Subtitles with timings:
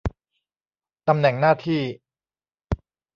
[1.07, 1.81] ตำแหน่งหน้าที่